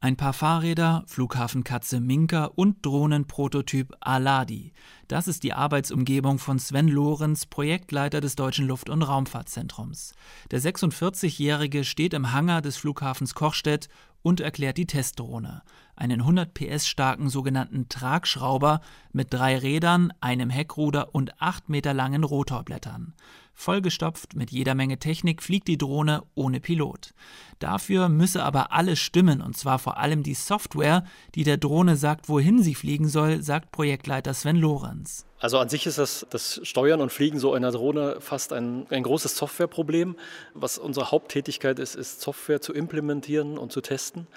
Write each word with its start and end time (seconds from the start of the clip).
Ein 0.00 0.16
paar 0.16 0.32
Fahrräder, 0.32 1.02
Flughafenkatze 1.08 1.98
Minka 1.98 2.44
und 2.44 2.86
Drohnenprototyp 2.86 3.96
Aladi. 3.98 4.72
Das 5.08 5.26
ist 5.26 5.42
die 5.42 5.54
Arbeitsumgebung 5.54 6.38
von 6.38 6.60
Sven 6.60 6.86
Lorenz, 6.86 7.46
Projektleiter 7.46 8.20
des 8.20 8.36
Deutschen 8.36 8.68
Luft- 8.68 8.90
und 8.90 9.02
Raumfahrtzentrums. 9.02 10.14
Der 10.52 10.60
46-Jährige 10.60 11.82
steht 11.82 12.14
im 12.14 12.32
Hangar 12.32 12.62
des 12.62 12.76
Flughafens 12.76 13.34
Kochstedt 13.34 13.88
und 14.22 14.38
erklärt 14.40 14.76
die 14.76 14.86
Testdrohne. 14.86 15.62
Einen 15.96 16.20
100 16.20 16.54
PS 16.54 16.86
starken 16.86 17.28
sogenannten 17.28 17.88
Tragschrauber 17.88 18.80
mit 19.10 19.34
drei 19.34 19.58
Rädern, 19.58 20.12
einem 20.20 20.50
Heckruder 20.50 21.12
und 21.12 21.42
acht 21.42 21.68
Meter 21.68 21.92
langen 21.92 22.22
Rotorblättern. 22.22 23.14
Vollgestopft 23.58 24.36
mit 24.36 24.52
jeder 24.52 24.76
Menge 24.76 24.98
Technik 25.00 25.42
fliegt 25.42 25.66
die 25.66 25.76
Drohne 25.76 26.22
ohne 26.36 26.60
Pilot. 26.60 27.12
Dafür 27.58 28.08
müsse 28.08 28.44
aber 28.44 28.70
alles 28.70 29.00
stimmen 29.00 29.42
und 29.42 29.56
zwar 29.56 29.80
vor 29.80 29.98
allem 29.98 30.22
die 30.22 30.34
Software, 30.34 31.02
die 31.34 31.42
der 31.42 31.56
Drohne 31.56 31.96
sagt, 31.96 32.28
wohin 32.28 32.62
sie 32.62 32.76
fliegen 32.76 33.08
soll, 33.08 33.42
sagt 33.42 33.72
Projektleiter 33.72 34.32
Sven 34.32 34.54
Lorenz. 34.54 35.26
Also 35.40 35.58
an 35.58 35.68
sich 35.68 35.86
ist 35.86 35.98
das, 35.98 36.24
das 36.30 36.60
Steuern 36.62 37.00
und 37.00 37.10
Fliegen 37.10 37.40
so 37.40 37.52
einer 37.52 37.72
Drohne 37.72 38.18
fast 38.20 38.52
ein, 38.52 38.86
ein 38.90 39.02
großes 39.02 39.36
Softwareproblem. 39.36 40.14
Was 40.54 40.78
unsere 40.78 41.10
Haupttätigkeit 41.10 41.80
ist, 41.80 41.96
ist 41.96 42.20
Software 42.20 42.60
zu 42.60 42.72
implementieren 42.72 43.58
und 43.58 43.72
zu 43.72 43.80
testen. 43.80 44.28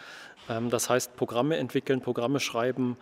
Ähm, 0.50 0.72
das 0.72 0.90
heißt, 0.90 1.16
Programme 1.16 1.58
entwickeln, 1.58 2.02
Programme 2.02 2.40
schreiben, 2.40 2.98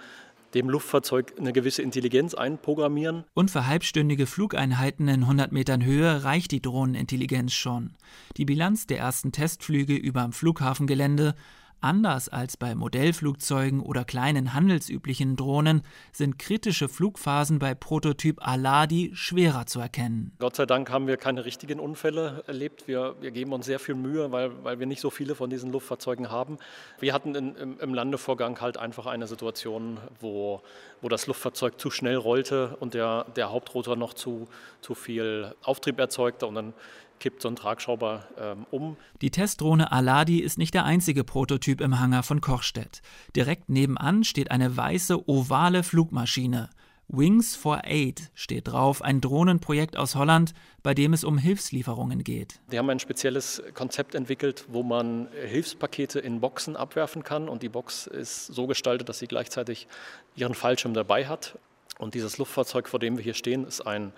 dem 0.54 0.70
Luftfahrzeug 0.70 1.34
eine 1.38 1.54
gewisse 1.54 1.82
Intelligenz 1.82 2.34
einprogrammieren. 2.34 3.24
Und 3.34 3.52
für 3.52 3.68
halbstündige 3.68 4.26
Flugeinheiten 4.26 5.08
in 5.08 5.24
100 5.24 5.52
Metern 5.52 5.84
Höhe 5.84 6.24
reicht 6.24 6.52
die 6.52 6.62
Drohnenintelligenz 6.62 7.54
schon. 7.54 7.96
Die 8.38 8.46
Bilanz 8.46 8.88
der 8.88 9.00
ersten 9.00 9.32
Testflüge 9.32 9.96
über 9.96 10.24
dem 10.24 10.34
Flughafengelände 10.34 11.36
Anders 11.82 12.28
als 12.28 12.58
bei 12.58 12.76
Modellflugzeugen 12.76 13.80
oder 13.80 14.04
kleinen 14.04 14.54
handelsüblichen 14.54 15.38
Drohnen 15.38 15.84
sind 16.12 16.38
kritische 16.38 16.90
Flugphasen 16.90 17.58
bei 17.58 17.74
Prototyp 17.74 18.46
Aladi 18.46 19.12
schwerer 19.14 19.66
zu 19.66 19.80
erkennen. 19.80 20.34
Gott 20.40 20.58
sei 20.58 20.66
Dank 20.66 20.90
haben 20.90 21.08
wir 21.08 21.16
keine 21.16 21.46
richtigen 21.46 21.80
Unfälle 21.80 22.44
erlebt. 22.48 22.90
Wir, 22.90 23.16
wir 23.22 23.32
geben 23.32 23.54
uns 23.54 23.66
sehr 23.66 23.80
viel 23.80 23.96
Mühe, 23.96 24.30
weil, 24.34 24.52
weil 24.64 24.80
wir 24.80 24.88
nicht 24.88 25.00
so 25.00 25.10
viele 25.10 25.36
von 25.36 25.50
diesen 25.50 25.72
Luftfahrzeugen 25.72 26.30
haben. 26.30 26.58
Wir 27.00 27.14
hatten 27.14 27.34
in, 27.34 27.56
im, 27.56 27.80
im 27.80 27.94
Landevorgang 27.94 28.60
halt 28.60 28.78
einfach 28.78 29.06
eine 29.06 29.28
Situation, 29.28 30.00
wo, 30.20 30.62
wo 31.02 31.08
das 31.08 31.28
Luftfahrzeug 31.28 31.80
zu 31.80 31.92
schnell 31.92 32.18
rollte 32.18 32.76
und 32.82 32.94
der, 32.94 33.26
der 33.38 33.52
Hauptrotor 33.52 33.96
noch 33.96 34.14
zu, 34.14 34.50
zu 34.82 34.96
viel 34.96 35.56
Auftrieb 35.64 35.98
erzeugte 35.98 36.46
und 36.46 36.56
dann 36.56 36.74
kippt 37.20 37.42
so 37.42 37.50
ein 37.50 37.56
Tragschrauber 37.56 38.26
ähm, 38.38 38.66
um. 38.72 38.98
Die 39.22 39.32
Testdrohne 39.32 39.92
Aladi 39.92 40.40
ist 40.40 40.58
nicht 40.58 40.74
der 40.74 40.86
einzige 40.86 41.24
Prototyp 41.24 41.82
im 41.82 42.00
Hangar 42.00 42.24
von 42.24 42.42
Kochstedt. 42.42 43.02
Direkt 43.36 43.70
nebenan 43.70 44.24
steht 44.24 44.52
eine 44.52 44.76
weiße 44.76 45.30
ovale 45.30 45.84
Flugmaschine. 45.84 46.70
Wings 47.12 47.56
for 47.56 47.82
Aid 47.86 48.30
steht 48.36 48.68
drauf, 48.68 49.02
ein 49.02 49.20
Drohnenprojekt 49.20 49.98
aus 49.98 50.14
Holland, 50.14 50.54
bei 50.84 50.94
dem 50.94 51.14
es 51.14 51.24
um 51.24 51.40
Hilfslieferungen 51.40 52.24
geht. 52.24 52.60
Die 52.72 52.78
haben 52.78 52.90
ein 52.92 53.00
spezielles 53.00 53.64
Konzept 53.74 54.14
entwickelt, 54.14 54.66
wo 54.68 54.84
man 54.84 55.28
Hilfspakete 55.48 56.20
in 56.20 56.40
Boxen 56.40 56.76
abwerfen 56.76 57.24
kann 57.24 57.50
und 57.50 57.64
die 57.64 57.70
Box 57.70 58.06
ist 58.06 58.46
so 58.46 58.68
gestaltet, 58.68 59.10
dass 59.10 59.18
sie 59.18 59.28
gleichzeitig 59.28 59.88
ihren 60.36 60.54
Fallschirm 60.54 60.94
dabei 60.94 61.28
hat. 61.28 61.58
Und 61.98 62.14
dieses 62.14 62.38
Luftfahrzeug, 62.38 62.88
vor 62.88 63.00
dem 63.00 63.18
wir 63.18 63.24
hier 63.24 63.34
stehen, 63.34 63.66
ist 63.66 63.82
ein 63.82 64.14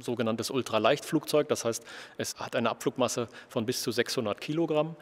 sogenanntes 0.00 0.50
Ultraleichtflugzeug. 0.50 1.48
Das 1.48 1.64
heißt, 1.64 1.84
es 2.16 2.36
hat 2.36 2.56
eine 2.56 2.70
Abflugmasse 2.70 3.28
von 3.48 3.66
bis 3.66 3.82
zu 3.82 3.90
600 3.90 4.40
Kilogramm. 4.40 4.96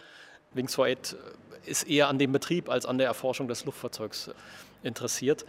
Wings 0.53 0.75
for 0.75 0.87
Aid 0.87 1.17
ist 1.65 1.89
eher 1.89 2.09
an 2.09 2.19
dem 2.19 2.33
Betrieb 2.33 2.69
als 2.69 2.87
an 2.87 2.99
der 2.99 3.07
Erforschung 3.07 3.49
des 3.49 3.65
Luftfahrzeugs 3.65 4.31
interessiert, 4.83 5.45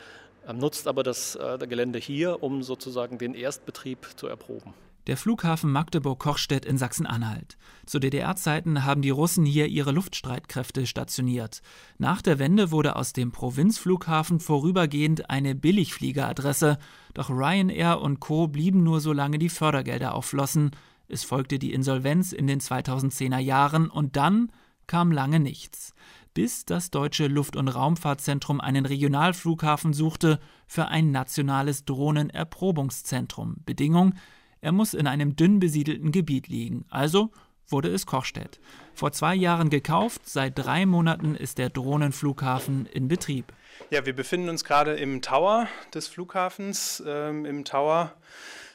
nutzt 0.52 0.88
aber 0.88 1.03
das 1.03 1.35
äh, 1.35 1.58
Gelände 1.67 1.99
hier, 1.99 2.41
um 2.41 2.63
sozusagen 2.63 3.17
den 3.17 3.35
Erstbetrieb 3.35 4.08
zu 4.15 4.27
erproben 4.27 4.73
der 5.08 5.16
Flughafen 5.16 5.72
Magdeburg-Kochstedt 5.72 6.66
in 6.66 6.78
Sachsen-Anhalt. 6.78 7.58
Zu 7.86 8.00
DDR-Zeiten 8.00 8.84
haben 8.84 9.02
die 9.02 9.10
Russen 9.10 9.45
hier 9.45 9.68
ihre 9.68 9.92
Luftstreitkräfte 9.92 10.86
stationiert. 10.86 11.62
Nach 11.98 12.22
der 12.22 12.40
Wende 12.40 12.72
wurde 12.72 12.98
aus 12.98 13.14
dem 13.14 13.32
Provinzflughafen 13.32 14.42
vorübergehend 14.42 15.30
eine 15.30 15.56
Billigfliegeradresse, 15.56 16.78
doch 17.14 17.30
Ryanair 17.30 18.02
und 18.02 18.20
Co. 18.20 18.48
blieben 18.48 18.84
nur 18.84 19.00
solange 19.00 19.40
die 19.40 19.50
Fördergelder 19.50 20.14
aufflossen. 20.14 20.72
Es 21.08 21.24
folgte 21.24 21.58
die 21.58 21.72
Insolvenz 21.72 22.34
in 22.34 22.48
den 22.48 22.60
2010er 22.60 23.39
Jahren 23.39 23.89
und 23.89 24.18
dann 24.18 24.52
kam 24.88 25.12
lange 25.12 25.39
nichts, 25.39 25.94
bis 26.34 26.66
das 26.66 26.92
deutsche 26.92 27.28
Luft- 27.28 27.56
und 27.56 27.70
Raumfahrtzentrum 27.70 28.60
einen 28.60 28.86
Regionalflughafen 28.86 29.94
suchte 29.94 30.39
für 30.66 30.89
ein 30.89 31.12
nationales 31.12 31.86
Drohnenerprobungszentrum. 31.86 33.58
Bedingung, 33.66 34.14
er 34.67 34.73
muss 34.73 34.94
in 34.94 35.08
einem 35.08 35.38
dünn 35.38 35.61
besiedelten 35.61 36.11
Gebiet 36.11 36.50
liegen, 36.50 36.83
also 36.89 37.32
wurde 37.70 37.88
es 37.88 38.05
Kochstedt. 38.05 38.60
Vor 38.94 39.14
zwei 39.14 39.33
Jahren 39.33 39.70
gekauft, 39.70 40.28
seit 40.28 40.60
drei 40.60 40.86
Monaten 40.86 41.36
ist 41.36 41.58
der 41.58 41.70
Drohnenflughafen 41.70 42.86
in 42.86 43.08
Betrieb. 43.08 43.54
Ja, 43.92 44.06
wir 44.06 44.14
befinden 44.14 44.50
uns 44.50 44.66
gerade 44.66 44.95
im 44.95 45.22
Tower 45.22 45.70
des 45.94 46.10
Flughafens. 46.10 47.02
Ähm, 47.08 47.45
Im 47.45 47.64
Tower 47.64 48.14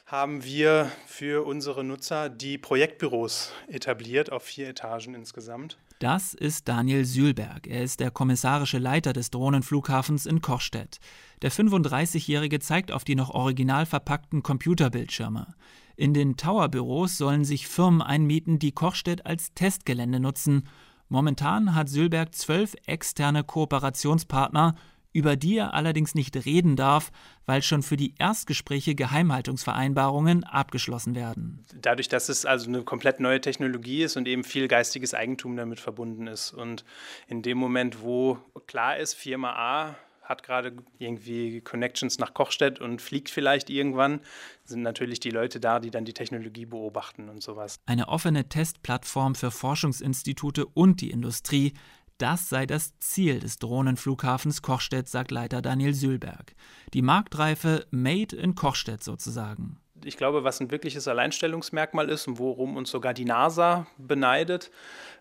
haben 0.07 0.43
wir 0.43 0.91
für 1.05 1.45
unsere 1.45 1.83
Nutzer 1.83 2.27
die 2.27 2.57
Projektbüros 2.57 3.51
etabliert, 3.67 4.31
auf 4.31 4.41
vier 4.41 4.69
Etagen 4.69 5.13
insgesamt. 5.13 5.77
Das 5.99 6.33
ist 6.33 6.67
Daniel 6.67 7.05
Sühlberg. 7.05 7.67
Er 7.67 7.83
ist 7.83 7.99
der 7.99 8.11
kommissarische 8.11 8.77
Leiter 8.77 9.13
des 9.13 9.29
Drohnenflughafens 9.29 10.25
in 10.25 10.41
Kochstedt. 10.41 10.99
Der 11.43 11.51
35-Jährige 11.51 12.59
zeigt 12.59 12.91
auf 12.91 13.03
die 13.03 13.15
noch 13.15 13.29
original 13.29 13.85
verpackten 13.85 14.43
Computerbildschirme. 14.43 15.55
In 15.95 16.13
den 16.13 16.37
Towerbüros 16.37 17.17
sollen 17.17 17.45
sich 17.45 17.67
Firmen 17.67 18.01
einmieten, 18.01 18.57
die 18.59 18.71
Kochstedt 18.71 19.25
als 19.25 19.53
Testgelände 19.53 20.19
nutzen. 20.19 20.67
Momentan 21.07 21.75
hat 21.75 21.89
Sülberg 21.89 22.33
zwölf 22.33 22.73
externe 22.87 23.43
Kooperationspartner, 23.43 24.75
über 25.13 25.35
die 25.35 25.57
er 25.57 25.75
allerdings 25.75 26.15
nicht 26.15 26.45
reden 26.45 26.75
darf, 26.75 27.11
weil 27.45 27.61
schon 27.61 27.83
für 27.83 27.97
die 27.97 28.15
Erstgespräche 28.17 28.95
Geheimhaltungsvereinbarungen 28.95 30.43
abgeschlossen 30.43 31.13
werden. 31.13 31.63
Dadurch, 31.79 32.09
dass 32.09 32.29
es 32.29 32.45
also 32.45 32.67
eine 32.67 32.81
komplett 32.81 33.19
neue 33.19 33.39
Technologie 33.39 34.01
ist 34.01 34.17
und 34.17 34.27
eben 34.27 34.43
viel 34.43 34.67
geistiges 34.67 35.13
Eigentum 35.13 35.55
damit 35.55 35.79
verbunden 35.79 36.25
ist. 36.25 36.51
Und 36.51 36.83
in 37.27 37.43
dem 37.43 37.59
Moment, 37.59 38.01
wo 38.01 38.39
klar 38.65 38.97
ist, 38.97 39.13
Firma 39.13 39.51
A 39.51 39.95
hat 40.23 40.43
gerade 40.43 40.75
irgendwie 40.97 41.61
Connections 41.61 42.17
nach 42.17 42.33
Kochstedt 42.33 42.79
und 42.79 43.01
fliegt 43.01 43.29
vielleicht 43.29 43.69
irgendwann, 43.69 44.21
sind 44.63 44.81
natürlich 44.81 45.19
die 45.19 45.29
Leute 45.29 45.59
da, 45.59 45.79
die 45.79 45.91
dann 45.91 46.05
die 46.05 46.13
Technologie 46.13 46.65
beobachten 46.65 47.29
und 47.29 47.43
sowas. 47.43 47.75
Eine 47.85 48.07
offene 48.07 48.47
Testplattform 48.47 49.35
für 49.35 49.51
Forschungsinstitute 49.51 50.65
und 50.65 51.01
die 51.01 51.11
Industrie, 51.11 51.73
das 52.17 52.49
sei 52.49 52.65
das 52.65 52.97
Ziel 52.99 53.39
des 53.39 53.57
Drohnenflughafens 53.59 54.61
Kochstedt, 54.61 55.09
sagt 55.09 55.31
Leiter 55.31 55.61
Daniel 55.61 55.93
Sülberg. 55.93 56.55
Die 56.93 57.01
Marktreife 57.01 57.85
Made 57.91 58.35
in 58.35 58.55
Kochstedt 58.55 59.03
sozusagen 59.03 59.82
ich 60.05 60.17
glaube, 60.17 60.43
was 60.43 60.59
ein 60.59 60.71
wirkliches 60.71 61.07
Alleinstellungsmerkmal 61.07 62.09
ist 62.09 62.27
und 62.27 62.39
worum 62.39 62.77
uns 62.77 62.91
sogar 62.91 63.13
die 63.13 63.25
NASA 63.25 63.87
beneidet, 63.97 64.71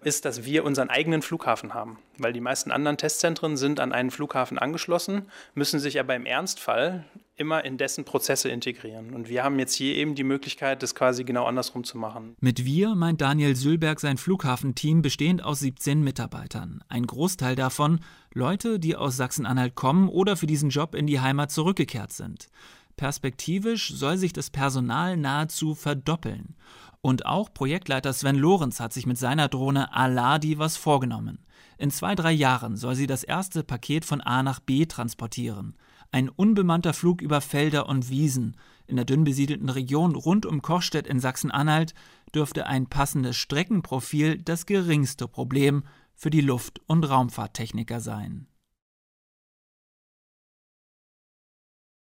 ist, 0.02 0.24
dass 0.24 0.44
wir 0.44 0.64
unseren 0.64 0.90
eigenen 0.90 1.22
Flughafen 1.22 1.74
haben. 1.74 1.98
Weil 2.18 2.32
die 2.32 2.40
meisten 2.40 2.70
anderen 2.70 2.96
Testzentren 2.96 3.56
sind 3.56 3.80
an 3.80 3.92
einen 3.92 4.10
Flughafen 4.10 4.58
angeschlossen, 4.58 5.30
müssen 5.54 5.80
sich 5.80 6.00
aber 6.00 6.14
im 6.14 6.26
Ernstfall 6.26 7.04
immer 7.36 7.64
in 7.64 7.78
dessen 7.78 8.04
Prozesse 8.04 8.50
integrieren. 8.50 9.14
Und 9.14 9.28
wir 9.28 9.42
haben 9.42 9.58
jetzt 9.58 9.74
hier 9.74 9.96
eben 9.96 10.14
die 10.14 10.24
Möglichkeit, 10.24 10.82
das 10.82 10.94
quasi 10.94 11.24
genau 11.24 11.46
andersrum 11.46 11.82
zu 11.82 11.96
machen. 11.96 12.36
Mit 12.40 12.64
wir 12.64 12.94
meint 12.94 13.20
Daniel 13.20 13.56
Sülberg 13.56 14.00
sein 14.00 14.18
Flughafenteam 14.18 15.02
bestehend 15.02 15.42
aus 15.42 15.60
17 15.60 16.02
Mitarbeitern. 16.02 16.84
Ein 16.88 17.06
Großteil 17.06 17.56
davon 17.56 18.00
Leute, 18.34 18.78
die 18.78 18.96
aus 18.96 19.16
Sachsen-Anhalt 19.16 19.74
kommen 19.74 20.08
oder 20.08 20.36
für 20.36 20.46
diesen 20.46 20.70
Job 20.70 20.94
in 20.94 21.06
die 21.06 21.20
Heimat 21.20 21.50
zurückgekehrt 21.50 22.12
sind. 22.12 22.48
Perspektivisch 22.96 23.92
soll 23.94 24.16
sich 24.16 24.32
das 24.32 24.50
Personal 24.50 25.16
nahezu 25.16 25.74
verdoppeln. 25.74 26.56
Und 27.00 27.26
auch 27.26 27.52
Projektleiter 27.52 28.12
Sven 28.12 28.36
Lorenz 28.36 28.78
hat 28.78 28.92
sich 28.92 29.06
mit 29.06 29.18
seiner 29.18 29.48
Drohne 29.48 29.92
Aladi 29.92 30.58
was 30.58 30.76
vorgenommen. 30.76 31.40
In 31.78 31.90
zwei, 31.90 32.14
drei 32.14 32.30
Jahren 32.30 32.76
soll 32.76 32.94
sie 32.94 33.08
das 33.08 33.24
erste 33.24 33.64
Paket 33.64 34.04
von 34.04 34.20
A 34.20 34.44
nach 34.44 34.60
B 34.60 34.86
transportieren. 34.86 35.76
Ein 36.12 36.28
unbemannter 36.28 36.92
Flug 36.92 37.20
über 37.20 37.40
Felder 37.40 37.88
und 37.88 38.08
Wiesen. 38.08 38.56
In 38.86 38.96
der 38.96 39.04
dünn 39.04 39.24
besiedelten 39.24 39.68
Region 39.68 40.14
rund 40.14 40.46
um 40.46 40.62
Kochstedt 40.62 41.08
in 41.08 41.18
Sachsen-Anhalt 41.18 41.94
dürfte 42.34 42.66
ein 42.66 42.86
passendes 42.86 43.36
Streckenprofil 43.36 44.38
das 44.38 44.66
geringste 44.66 45.26
Problem 45.26 45.82
für 46.14 46.30
die 46.30 46.40
Luft- 46.40 46.80
und 46.86 47.02
Raumfahrttechniker 47.02 48.00
sein. 48.00 48.46